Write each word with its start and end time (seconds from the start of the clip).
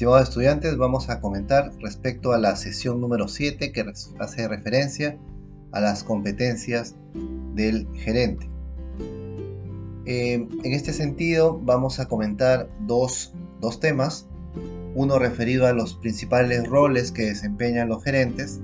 Estimados 0.00 0.30
estudiantes, 0.30 0.78
vamos 0.78 1.10
a 1.10 1.20
comentar 1.20 1.72
respecto 1.78 2.32
a 2.32 2.38
la 2.38 2.56
sesión 2.56 3.02
número 3.02 3.28
7 3.28 3.70
que 3.70 3.84
hace 4.18 4.48
referencia 4.48 5.18
a 5.72 5.80
las 5.80 6.04
competencias 6.04 6.94
del 7.54 7.86
gerente. 7.96 8.48
Eh, 10.06 10.48
en 10.64 10.72
este 10.72 10.94
sentido 10.94 11.60
vamos 11.62 12.00
a 12.00 12.08
comentar 12.08 12.70
dos, 12.86 13.34
dos 13.60 13.78
temas, 13.78 14.26
uno 14.94 15.18
referido 15.18 15.66
a 15.66 15.74
los 15.74 15.96
principales 15.96 16.66
roles 16.66 17.12
que 17.12 17.26
desempeñan 17.26 17.90
los 17.90 18.02
gerentes 18.02 18.58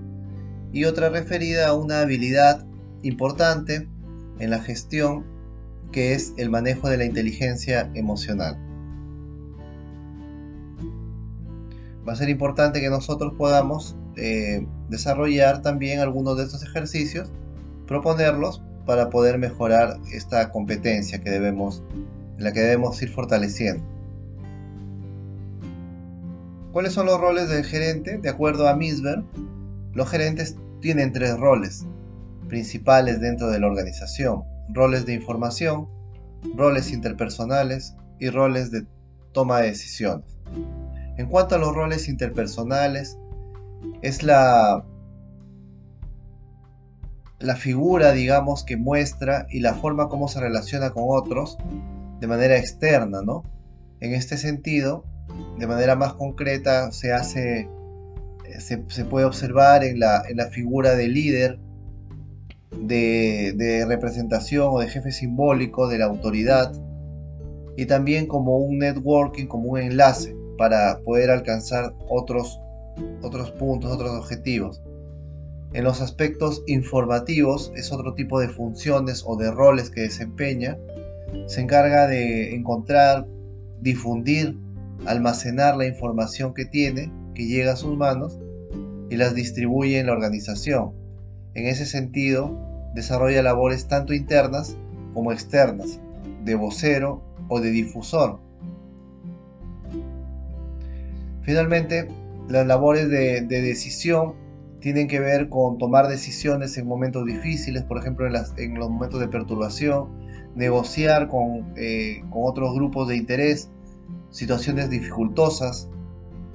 y 0.72 0.84
otra 0.84 1.10
referida 1.10 1.68
a 1.68 1.74
una 1.74 2.00
habilidad 2.00 2.64
importante 3.02 3.86
en 4.38 4.48
la 4.48 4.60
gestión 4.60 5.26
que 5.92 6.14
es 6.14 6.32
el 6.38 6.48
manejo 6.48 6.88
de 6.88 6.96
la 6.96 7.04
inteligencia 7.04 7.90
emocional. 7.92 8.65
Va 12.06 12.12
a 12.12 12.16
ser 12.16 12.28
importante 12.28 12.80
que 12.80 12.90
nosotros 12.90 13.34
podamos 13.36 13.96
eh, 14.16 14.66
desarrollar 14.88 15.62
también 15.62 16.00
algunos 16.00 16.36
de 16.36 16.44
estos 16.44 16.62
ejercicios, 16.62 17.30
proponerlos 17.86 18.62
para 18.84 19.10
poder 19.10 19.38
mejorar 19.38 19.98
esta 20.12 20.50
competencia 20.52 21.20
que 21.20 21.30
debemos, 21.30 21.82
la 22.38 22.52
que 22.52 22.60
debemos 22.60 23.02
ir 23.02 23.10
fortaleciendo. 23.10 23.84
¿Cuáles 26.72 26.92
son 26.92 27.06
los 27.06 27.20
roles 27.20 27.48
del 27.48 27.64
gerente? 27.64 28.18
De 28.18 28.28
acuerdo 28.28 28.68
a 28.68 28.76
Misber, 28.76 29.24
los 29.92 30.08
gerentes 30.08 30.56
tienen 30.80 31.12
tres 31.12 31.36
roles 31.38 31.86
principales 32.48 33.20
dentro 33.20 33.48
de 33.48 33.58
la 33.58 33.66
organización. 33.66 34.44
Roles 34.68 35.06
de 35.06 35.14
información, 35.14 35.88
roles 36.54 36.92
interpersonales 36.92 37.94
y 38.20 38.28
roles 38.30 38.70
de 38.70 38.86
toma 39.32 39.60
de 39.60 39.68
decisiones. 39.68 40.35
En 41.16 41.26
cuanto 41.28 41.54
a 41.54 41.58
los 41.58 41.74
roles 41.74 42.08
interpersonales, 42.08 43.18
es 44.02 44.22
la, 44.22 44.84
figura, 47.56 48.12
digamos, 48.12 48.64
que 48.64 48.76
muestra 48.76 49.46
y 49.50 49.60
la 49.60 49.74
forma 49.74 50.08
como 50.08 50.28
se 50.28 50.40
relaciona 50.40 50.90
con 50.90 51.04
otros 51.06 51.56
de 52.20 52.26
manera 52.26 52.56
externa, 52.58 53.22
¿no? 53.22 53.44
En 54.00 54.12
este 54.12 54.36
sentido, 54.36 55.04
de 55.58 55.66
manera 55.66 55.96
más 55.96 56.14
concreta, 56.14 56.92
se 56.92 57.12
hace, 57.12 57.68
se, 58.58 59.04
puede 59.04 59.24
observar 59.24 59.84
en 59.84 60.00
la, 60.00 60.22
figura 60.50 60.96
de 60.96 61.08
líder, 61.08 61.58
de, 62.78 63.54
de 63.56 63.86
representación 63.86 64.68
o 64.70 64.80
de 64.80 64.88
jefe 64.88 65.12
simbólico 65.12 65.88
de 65.88 65.98
la 65.98 66.04
autoridad, 66.06 66.72
y 67.78 67.86
también 67.86 68.26
como 68.26 68.58
un 68.58 68.78
networking, 68.78 69.46
como 69.46 69.70
un 69.70 69.80
enlace 69.80 70.34
para 70.56 71.00
poder 71.00 71.30
alcanzar 71.30 71.94
otros, 72.08 72.60
otros 73.22 73.50
puntos, 73.52 73.92
otros 73.92 74.10
objetivos. 74.10 74.82
En 75.72 75.84
los 75.84 76.00
aspectos 76.00 76.62
informativos 76.66 77.72
es 77.76 77.92
otro 77.92 78.14
tipo 78.14 78.40
de 78.40 78.48
funciones 78.48 79.24
o 79.26 79.36
de 79.36 79.50
roles 79.50 79.90
que 79.90 80.02
desempeña. 80.02 80.78
Se 81.46 81.60
encarga 81.60 82.06
de 82.06 82.54
encontrar, 82.54 83.26
difundir, 83.80 84.56
almacenar 85.06 85.76
la 85.76 85.86
información 85.86 86.54
que 86.54 86.64
tiene, 86.64 87.12
que 87.34 87.46
llega 87.46 87.72
a 87.72 87.76
sus 87.76 87.96
manos 87.96 88.38
y 89.10 89.16
las 89.16 89.34
distribuye 89.34 89.98
en 89.98 90.06
la 90.06 90.12
organización. 90.12 90.92
En 91.54 91.66
ese 91.66 91.84
sentido, 91.84 92.56
desarrolla 92.94 93.42
labores 93.42 93.88
tanto 93.88 94.14
internas 94.14 94.76
como 95.12 95.32
externas, 95.32 96.00
de 96.44 96.54
vocero 96.54 97.22
o 97.48 97.60
de 97.60 97.70
difusor, 97.70 98.40
Finalmente, 101.46 102.08
las 102.48 102.66
labores 102.66 103.08
de, 103.08 103.40
decisión 103.46 104.34
tienen 104.80 105.06
que 105.06 105.20
ver 105.20 105.48
con 105.48 105.78
tomar 105.78 106.08
decisiones 106.08 106.76
en 106.76 106.88
momentos 106.88 107.24
difíciles, 107.24 107.84
por 107.84 107.98
ejemplo 107.98 108.26
en, 108.26 108.74
los 108.74 108.90
momentos 108.90 109.20
de 109.20 109.28
perturbación, 109.28 110.08
negociar 110.56 111.30
eh, 111.76 112.20
con, 112.30 112.42
otros 112.42 112.74
grupos 112.74 113.06
de 113.06 113.16
interés, 113.16 113.70
situaciones 114.30 114.90
dificultosas, 114.90 115.88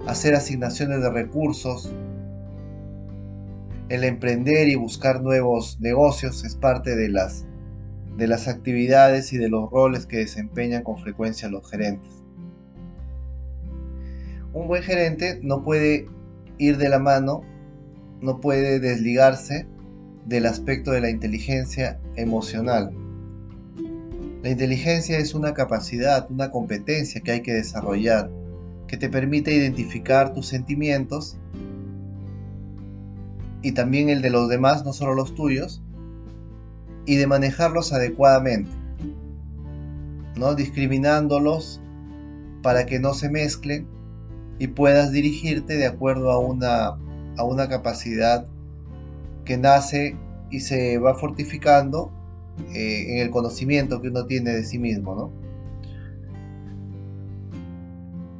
hacer 0.08 0.36
asignaciones 0.36 1.02
de 1.02 1.10
recursos, 1.10 1.96
el 3.88 4.04
emprender 4.04 4.68
y 4.68 4.76
buscar 4.76 5.22
nuevos 5.22 5.80
negocios 5.80 6.44
es 6.44 6.56
parte 6.56 6.98
de 6.98 7.08
las, 7.08 7.46
de 8.18 8.28
las 8.28 8.50
actividades 8.50 9.32
y 9.32 9.38
de 9.38 9.48
los 9.48 9.72
roles 9.72 10.06
que 10.06 10.18
desempeñan 10.18 10.84
con 10.84 10.98
frecuencia 10.98 11.48
los 11.48 11.70
gerentes. 11.70 12.21
Un 14.54 14.68
buen 14.68 14.84
gerente 14.84 15.40
no 15.42 15.64
puede 15.64 16.08
ir 16.58 16.78
de 16.78 16.90
la 16.90 17.00
mano, 17.00 17.42
no 18.22 18.42
puede 18.42 18.80
desligarse 18.80 19.68
del 20.26 20.46
aspecto 20.46 20.92
de 20.92 21.02
la 21.02 21.10
inteligencia 21.10 22.00
emocional. 22.16 22.92
La 24.44 24.50
inteligencia 24.50 25.18
es 25.20 25.34
una 25.34 25.54
capacidad, 25.54 26.30
una 26.30 26.52
competencia 26.52 27.22
que 27.22 27.32
hay 27.32 27.42
que 27.42 27.54
desarrollar, 27.54 28.30
que 28.88 28.98
te 28.98 29.08
permite 29.08 29.54
identificar 29.54 30.34
tus 30.34 30.48
sentimientos 30.48 31.38
y 33.62 33.72
también 33.72 34.10
el 34.10 34.22
de 34.22 34.32
los 34.32 34.50
demás, 34.50 34.84
no 34.84 34.92
solo 34.92 35.14
los 35.14 35.36
tuyos, 35.36 35.82
y 37.06 37.16
de 37.16 37.28
manejarlos 37.28 37.94
adecuadamente, 37.94 38.72
¿no? 40.36 40.56
discriminándolos 40.56 41.82
para 42.62 42.86
que 42.86 43.00
no 43.00 43.14
se 43.14 43.30
mezclen 43.30 43.88
y 44.62 44.68
puedas 44.68 45.12
dirigirte 45.12 45.76
de 45.76 45.88
acuerdo 45.88 46.30
a 46.30 46.38
una, 46.38 46.90
a 47.36 47.44
una 47.44 47.68
capacidad 47.68 48.46
que 49.44 49.58
nace 49.58 50.16
y 50.52 50.60
se 50.60 51.00
va 51.00 51.16
fortificando 51.16 52.12
eh, 52.72 53.14
en 53.14 53.18
el 53.18 53.32
conocimiento 53.32 54.04
que 54.04 54.10
uno 54.10 54.28
tiene 54.28 54.52
de 54.52 54.64
sí 54.64 54.78
mismo. 54.78 55.32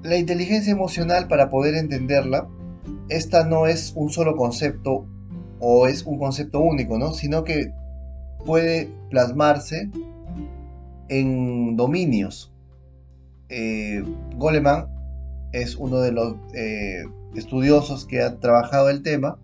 La 0.04 0.16
inteligencia 0.16 0.72
emocional, 0.72 1.28
para 1.28 1.50
poder 1.50 1.74
entenderla, 1.74 2.48
esta 3.10 3.44
no 3.44 3.66
es 3.66 3.92
un 3.96 4.12
solo 4.12 4.36
concepto 4.36 5.08
o 5.60 5.88
es 5.88 6.04
un 6.04 6.20
concepto 6.20 6.60
único, 6.60 7.00
¿no? 7.00 7.14
sino 7.14 7.44
que 7.44 7.74
puede 8.46 8.92
plasmarse 9.10 9.90
en 11.10 11.76
dominios. 11.76 12.54
Eh, 13.50 14.04
es 15.52 15.76
uno 15.76 16.00
de 16.00 16.12
los 16.12 16.36
eh, 16.54 17.04
estudiosos 17.36 18.06
que 18.06 18.22
ha 18.22 18.40
trabajado 18.40 18.90
el 18.90 19.04
tema, 19.04 19.38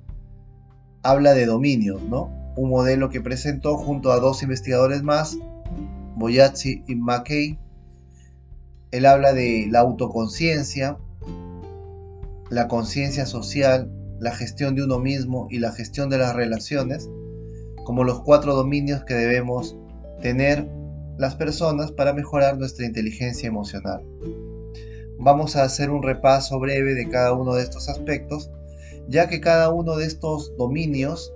habla 1.03 1.33
de 1.33 1.45
dominios, 1.45 2.01
¿no? 2.03 2.31
Un 2.55 2.69
modelo 2.69 3.09
que 3.09 3.21
presentó 3.21 3.77
junto 3.77 4.11
a 4.11 4.19
dos 4.19 4.43
investigadores 4.43 5.03
más, 5.03 5.37
Boyazzi 6.15 6.83
y 6.87 6.95
McKay. 6.95 7.59
Él 8.91 9.05
habla 9.05 9.33
de 9.33 9.67
la 9.69 9.79
autoconciencia, 9.79 10.97
la 12.49 12.67
conciencia 12.67 13.25
social, 13.25 13.91
la 14.19 14.31
gestión 14.31 14.75
de 14.75 14.83
uno 14.83 14.99
mismo 14.99 15.47
y 15.51 15.59
la 15.59 15.71
gestión 15.71 16.09
de 16.09 16.17
las 16.17 16.35
relaciones 16.35 17.09
como 17.83 18.03
los 18.03 18.21
cuatro 18.21 18.53
dominios 18.53 19.03
que 19.05 19.13
debemos 19.13 19.77
tener 20.21 20.67
las 21.17 21.35
personas 21.35 21.91
para 21.91 22.13
mejorar 22.13 22.57
nuestra 22.57 22.85
inteligencia 22.85 23.47
emocional. 23.47 24.03
Vamos 25.19 25.55
a 25.55 25.63
hacer 25.63 25.89
un 25.89 26.03
repaso 26.03 26.59
breve 26.59 26.93
de 26.93 27.09
cada 27.09 27.33
uno 27.33 27.55
de 27.55 27.63
estos 27.63 27.89
aspectos, 27.89 28.51
ya 29.07 29.27
que 29.27 29.41
cada 29.41 29.71
uno 29.71 29.95
de 29.95 30.05
estos 30.05 30.55
dominios 30.57 31.33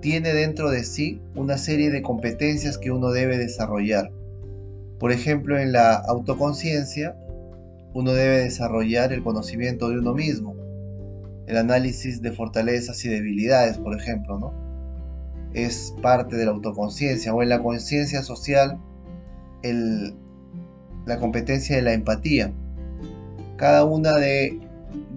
tiene 0.00 0.32
dentro 0.32 0.70
de 0.70 0.84
sí 0.84 1.20
una 1.34 1.58
serie 1.58 1.90
de 1.90 2.02
competencias 2.02 2.78
que 2.78 2.90
uno 2.90 3.10
debe 3.10 3.36
desarrollar. 3.36 4.10
Por 4.98 5.12
ejemplo, 5.12 5.58
en 5.58 5.72
la 5.72 5.94
autoconciencia, 5.94 7.16
uno 7.92 8.12
debe 8.12 8.38
desarrollar 8.38 9.12
el 9.12 9.22
conocimiento 9.22 9.90
de 9.90 9.98
uno 9.98 10.14
mismo, 10.14 10.54
el 11.46 11.56
análisis 11.56 12.22
de 12.22 12.32
fortalezas 12.32 13.04
y 13.04 13.08
debilidades, 13.08 13.78
por 13.78 13.98
ejemplo, 13.98 14.38
¿no? 14.38 14.54
Es 15.52 15.94
parte 16.00 16.36
de 16.36 16.44
la 16.44 16.52
autoconciencia 16.52 17.34
o 17.34 17.42
en 17.42 17.48
la 17.48 17.62
conciencia 17.62 18.22
social, 18.22 18.78
el 19.62 20.14
la 21.06 21.18
competencia 21.18 21.76
de 21.76 21.82
la 21.82 21.92
empatía. 21.92 22.52
Cada 23.56 23.84
una 23.84 24.16
de, 24.16 24.58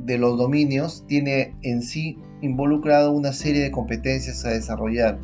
los 0.05 0.37
dominios 0.37 1.05
tiene 1.07 1.55
en 1.61 1.81
sí 1.81 2.17
involucrado 2.41 3.11
una 3.11 3.31
serie 3.33 3.61
de 3.63 3.71
competencias 3.71 4.43
a 4.45 4.49
desarrollar. 4.49 5.19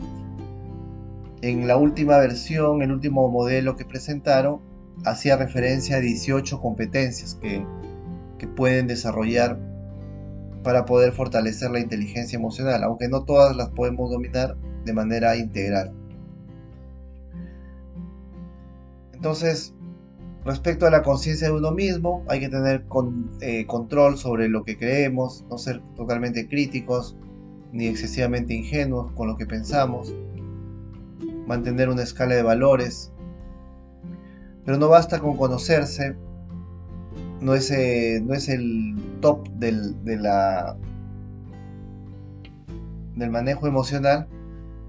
En 1.42 1.68
la 1.68 1.78
última 1.78 2.18
versión, 2.18 2.82
el 2.82 2.92
último 2.92 3.30
modelo 3.30 3.76
que 3.76 3.86
presentaron, 3.86 4.62
hacía 5.06 5.38
referencia 5.38 5.98
a 5.98 6.00
18 6.00 6.60
competencias 6.62 7.36
que, 7.36 7.66
que 8.38 8.48
pueden 8.48 8.88
desarrollar 8.88 9.58
para 10.64 10.86
poder 10.86 11.14
fortalecer 11.14 11.72
la 11.72 11.80
inteligencia 11.80 12.38
emocional, 12.38 12.84
aunque 12.84 13.08
no 13.08 13.24
todas 13.24 13.56
las 13.56 13.70
podemos 13.70 14.12
dominar 14.12 14.58
de 14.86 14.94
manera 14.94 15.36
integral. 15.38 15.94
Entonces, 19.14 19.74
Respecto 20.50 20.88
a 20.88 20.90
la 20.90 21.04
conciencia 21.04 21.48
de 21.48 21.54
uno 21.54 21.70
mismo, 21.70 22.26
hay 22.28 22.40
que 22.40 22.50
tener 22.50 22.84
eh, 23.42 23.68
control 23.68 24.18
sobre 24.18 24.50
lo 24.50 24.64
que 24.64 24.80
creemos, 24.80 25.46
no 25.48 25.60
ser 25.60 25.80
totalmente 25.96 26.48
críticos 26.48 27.16
ni 27.72 27.86
excesivamente 27.86 28.56
ingenuos 28.56 29.12
con 29.12 29.28
lo 29.28 29.38
que 29.38 29.46
pensamos, 29.46 30.12
mantener 31.46 31.88
una 31.88 32.02
escala 32.02 32.34
de 32.34 32.42
valores, 32.42 33.12
pero 34.66 34.80
no 34.80 34.90
basta 34.90 35.20
con 35.20 35.38
conocerse, 35.38 36.16
no 37.42 37.54
es, 37.54 37.70
eh, 37.70 38.20
no 38.26 38.34
es 38.34 38.50
el 38.50 38.96
top 39.22 39.48
del, 39.50 40.04
de 40.04 40.18
la, 40.18 40.76
del 43.18 43.30
manejo 43.30 43.68
emocional, 43.68 44.28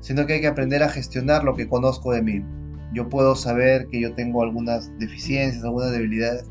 sino 0.00 0.24
que 0.24 0.32
hay 0.32 0.40
que 0.40 0.46
aprender 0.46 0.82
a 0.82 0.88
gestionar 0.88 1.44
lo 1.44 1.54
que 1.54 1.68
conozco 1.68 2.12
de 2.12 2.22
mí. 2.22 2.44
Yo 2.92 3.08
puedo 3.08 3.36
saber 3.36 3.86
que 3.88 4.00
yo 4.00 4.14
tengo 4.14 4.42
algunas 4.42 4.90
deficiencias, 4.98 5.64
algunas 5.64 5.92
debilidades, 5.92 6.46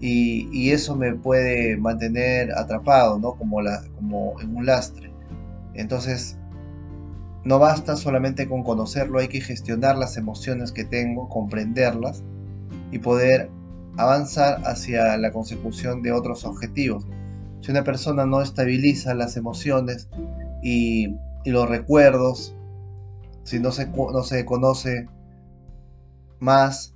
y, 0.00 0.70
eso 0.70 0.96
me 0.96 1.14
puede 1.14 1.76
mantener 1.78 2.52
atrapado, 2.52 3.18
¿no? 3.18 3.36
Como, 3.36 3.62
la, 3.62 3.82
como 3.94 4.38
en 4.40 4.54
un 4.54 4.66
lastre. 4.66 5.10
Entonces, 5.72 6.36
no 7.44 7.58
basta 7.58 7.96
solamente 7.96 8.48
con 8.48 8.62
conocerlo, 8.62 9.18
hay 9.18 9.28
que 9.28 9.40
gestionar 9.40 9.96
las 9.96 10.16
emociones 10.16 10.72
que 10.72 10.84
tengo, 10.84 11.28
comprenderlas 11.28 12.22
y 12.90 12.98
poder 12.98 13.50
avanzar 13.96 14.62
hacia 14.66 15.16
la 15.16 15.32
consecución 15.32 16.02
de 16.02 16.12
otros 16.12 16.44
objetivos. 16.44 17.06
Si 17.60 17.70
una 17.70 17.84
persona 17.84 18.26
no 18.26 18.42
estabiliza 18.42 19.14
las 19.14 19.36
emociones 19.36 20.08
y, 20.62 21.16
los 21.46 21.68
recuerdos, 21.68 22.54
si 23.42 23.58
no 23.58 23.70
se, 23.70 23.86
no 23.86 24.22
se 24.22 24.44
conoce 24.46 25.06
más, 26.44 26.94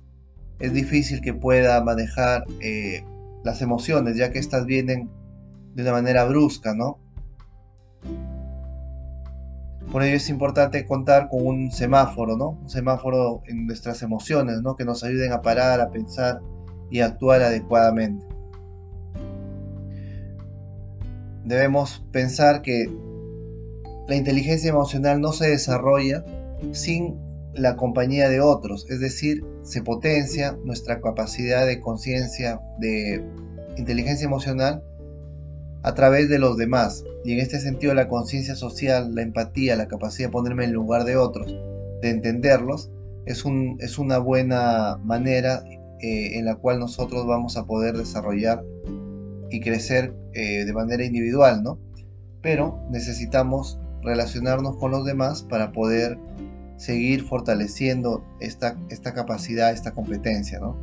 es 0.59 0.71
difícil 0.73 1.21
que 1.21 1.33
pueda 1.33 1.83
manejar 1.83 2.45
eh, 2.61 3.03
las 3.43 3.61
emociones, 3.61 4.15
ya 4.15 4.31
que 4.31 4.39
estas 4.39 4.65
vienen 4.65 5.09
de 5.73 5.83
una 5.83 5.93
manera 5.93 6.25
brusca, 6.25 6.73
¿no? 6.73 6.99
Por 9.91 10.03
ello 10.03 10.17
es 10.17 10.29
importante 10.29 10.85
contar 10.85 11.29
con 11.29 11.45
un 11.45 11.71
semáforo, 11.71 12.37
¿no? 12.37 12.49
Un 12.49 12.69
semáforo 12.69 13.41
en 13.47 13.65
nuestras 13.65 14.03
emociones, 14.03 14.61
¿no? 14.61 14.75
Que 14.75 14.85
nos 14.85 15.03
ayuden 15.03 15.33
a 15.33 15.41
parar, 15.41 15.81
a 15.81 15.89
pensar 15.89 16.41
y 16.91 16.99
actuar 16.99 17.41
adecuadamente. 17.41 18.25
Debemos 21.43 22.05
pensar 22.11 22.61
que 22.61 22.85
la 24.07 24.15
inteligencia 24.15 24.69
emocional 24.69 25.21
no 25.21 25.31
se 25.31 25.49
desarrolla 25.49 26.23
sin 26.71 27.28
la 27.59 27.75
compañía 27.75 28.29
de 28.29 28.41
otros, 28.41 28.85
es 28.89 28.99
decir, 28.99 29.43
se 29.63 29.81
potencia 29.81 30.57
nuestra 30.63 31.01
capacidad 31.01 31.65
de 31.65 31.79
conciencia, 31.79 32.59
de 32.79 33.23
inteligencia 33.77 34.25
emocional 34.25 34.83
a 35.83 35.93
través 35.93 36.29
de 36.29 36.39
los 36.39 36.57
demás. 36.57 37.03
Y 37.23 37.33
en 37.33 37.39
este 37.39 37.59
sentido 37.59 37.93
la 37.93 38.07
conciencia 38.07 38.55
social, 38.55 39.13
la 39.13 39.21
empatía, 39.21 39.75
la 39.75 39.87
capacidad 39.87 40.29
de 40.29 40.33
ponerme 40.33 40.65
en 40.65 40.73
lugar 40.73 41.03
de 41.03 41.17
otros, 41.17 41.53
de 42.01 42.09
entenderlos, 42.09 42.89
es, 43.25 43.45
un, 43.45 43.77
es 43.79 43.97
una 43.99 44.17
buena 44.17 44.97
manera 45.03 45.63
eh, 46.01 46.37
en 46.37 46.45
la 46.45 46.55
cual 46.55 46.79
nosotros 46.79 47.27
vamos 47.27 47.57
a 47.57 47.65
poder 47.65 47.97
desarrollar 47.97 48.63
y 49.49 49.59
crecer 49.59 50.13
eh, 50.33 50.65
de 50.65 50.73
manera 50.73 51.03
individual, 51.03 51.61
¿no? 51.63 51.79
Pero 52.41 52.79
necesitamos 52.89 53.79
relacionarnos 54.01 54.77
con 54.77 54.91
los 54.91 55.05
demás 55.05 55.43
para 55.43 55.71
poder 55.71 56.17
seguir 56.79 57.25
fortaleciendo 57.25 58.23
esta, 58.39 58.77
esta 58.89 59.13
capacidad, 59.13 59.71
esta 59.71 59.91
competencia, 59.91 60.59
¿no? 60.59 60.77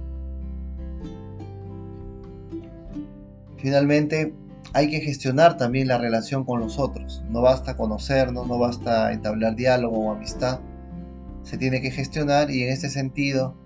Finalmente, 3.56 4.34
hay 4.74 4.90
que 4.90 5.00
gestionar 5.00 5.56
también 5.56 5.88
la 5.88 5.96
relación 5.96 6.44
con 6.44 6.60
los 6.60 6.78
otros. 6.78 7.24
No 7.30 7.40
basta 7.40 7.78
conocernos, 7.78 8.46
no 8.46 8.58
basta 8.58 9.10
entablar 9.12 9.56
diálogo 9.56 9.98
o 9.98 10.12
amistad. 10.12 10.60
Se 11.42 11.56
tiene 11.56 11.80
que 11.80 11.90
gestionar 11.90 12.50
y 12.50 12.62
en 12.62 12.68
este 12.70 12.90
sentido 12.90 13.56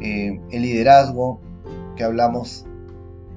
eh, 0.00 0.40
el 0.50 0.62
liderazgo 0.62 1.42
que 1.94 2.04
hablamos 2.04 2.64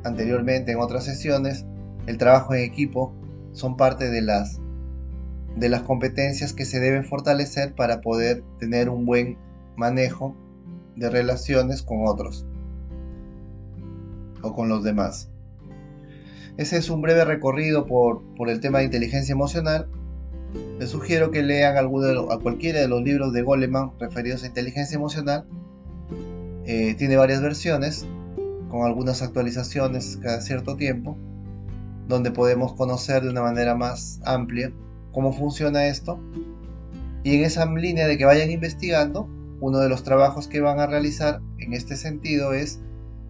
anteriormente 0.05 0.71
en 0.71 0.79
otras 0.79 1.03
sesiones, 1.03 1.65
el 2.07 2.17
trabajo 2.17 2.53
en 2.53 2.61
equipo, 2.61 3.13
son 3.51 3.75
parte 3.75 4.09
de 4.09 4.21
las, 4.21 4.61
de 5.55 5.69
las 5.69 5.81
competencias 5.83 6.53
que 6.53 6.65
se 6.65 6.79
deben 6.79 7.03
fortalecer 7.03 7.73
para 7.75 8.01
poder 8.01 8.43
tener 8.59 8.89
un 8.89 9.05
buen 9.05 9.37
manejo 9.75 10.35
de 10.95 11.09
relaciones 11.09 11.81
con 11.81 12.07
otros 12.07 12.45
o 14.41 14.53
con 14.53 14.69
los 14.69 14.83
demás. 14.83 15.29
Ese 16.57 16.77
es 16.77 16.89
un 16.89 17.01
breve 17.01 17.23
recorrido 17.23 17.85
por, 17.85 18.21
el 18.49 18.59
tema 18.59 18.79
de 18.79 18.85
inteligencia 18.85 19.31
emocional. 19.31 19.87
Les 20.77 20.89
sugiero 20.89 21.31
que 21.31 21.41
lean 21.41 21.77
alguno 21.77 22.31
a 22.31 22.39
cualquiera 22.39 22.81
de 22.81 22.87
los 22.87 23.01
libros 23.01 23.31
de 23.33 23.41
Goleman 23.43 23.91
referidos 23.99 24.43
a 24.43 24.47
inteligencia 24.47 24.95
emocional. 24.95 25.45
Eh, 26.65 26.95
tiene 26.95 27.15
varias 27.15 27.41
versiones 27.41 28.05
con 28.69 28.85
algunas 28.85 29.21
actualizaciones 29.21 30.19
cada 30.21 30.41
cierto 30.41 30.75
tiempo, 30.75 31.17
donde 32.07 32.31
podemos 32.31 32.73
conocer 32.73 33.23
de 33.23 33.29
una 33.29 33.41
manera 33.41 33.75
más 33.75 34.19
amplia 34.25 34.73
cómo 35.11 35.33
funciona 35.33 35.87
esto. 35.87 36.19
Y 37.23 37.35
en 37.35 37.43
esa 37.43 37.65
línea 37.65 38.07
de 38.07 38.17
que 38.17 38.25
vayan 38.25 38.51
investigando, 38.51 39.27
uno 39.61 39.79
de 39.79 39.89
los 39.89 40.03
trabajos 40.03 40.47
que 40.47 40.61
van 40.61 40.79
a 40.79 40.87
realizar 40.87 41.41
en 41.57 41.73
este 41.73 41.97
sentido 41.97 42.53
es 42.53 42.79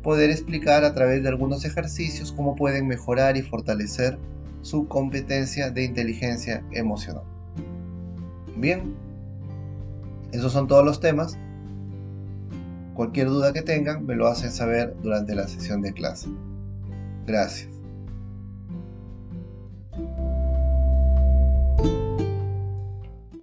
poder 0.03 0.29
explicar 0.29 0.83
a 0.83 0.93
través 0.93 1.23
de 1.23 1.29
algunos 1.29 1.65
ejercicios 1.65 2.31
cómo 2.31 2.55
pueden 2.55 2.87
mejorar 2.87 3.35
y 3.37 3.41
fortalecer 3.41 4.17
su 4.61 4.87
competencia 4.87 5.71
de 5.71 5.83
inteligencia 5.83 6.63
emocional. 6.71 7.23
Bien, 8.55 8.95
esos 10.31 10.51
son 10.51 10.67
todos 10.67 10.85
los 10.85 10.99
temas. 10.99 11.37
Cualquier 12.93 13.27
duda 13.27 13.53
que 13.53 13.61
tengan 13.61 14.05
me 14.05 14.15
lo 14.15 14.27
hacen 14.27 14.51
saber 14.51 14.95
durante 15.01 15.33
la 15.33 15.47
sesión 15.47 15.81
de 15.81 15.93
clase. 15.93 16.27
Gracias. 17.25 17.78